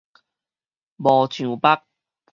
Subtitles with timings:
[0.97, 1.83] 無上目